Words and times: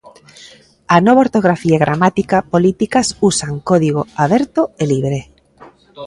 A 0.95 0.97
nova 1.05 1.23
ortografía 1.25 1.75
e 1.77 1.83
gramática 1.85 2.37
políticas 2.53 3.07
usan 3.29 3.55
código 3.69 4.01
aberto 4.23 4.61
e 4.81 4.83
libre. 4.93 5.19